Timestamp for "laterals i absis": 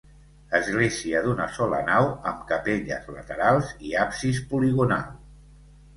3.17-4.41